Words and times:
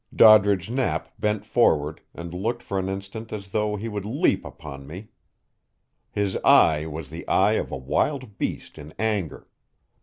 Doddridge 0.15 0.71
Knapp 0.71 1.09
bent 1.19 1.45
forward, 1.45 2.01
and 2.15 2.33
looked 2.33 2.63
for 2.63 2.79
an 2.79 2.89
instant 2.89 3.31
as 3.31 3.49
though 3.51 3.75
he 3.75 3.87
would 3.87 4.03
leap 4.03 4.43
upon 4.43 4.87
me. 4.87 5.09
His 6.09 6.37
eye 6.37 6.87
was 6.87 7.11
the 7.11 7.27
eye 7.27 7.51
of 7.53 7.71
a 7.71 7.77
wild 7.77 8.39
beast 8.39 8.79
in 8.79 8.95
anger. 8.97 9.47